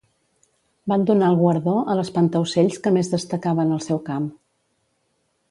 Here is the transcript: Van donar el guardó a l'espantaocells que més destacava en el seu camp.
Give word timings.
Van 0.91 1.03
donar 1.09 1.27
el 1.33 1.37
guardó 1.41 1.75
a 1.93 1.97
l'espantaocells 1.99 2.81
que 2.87 2.95
més 2.97 3.13
destacava 3.13 3.67
en 3.69 3.77
el 3.77 3.85
seu 3.91 4.03
camp. 4.11 4.27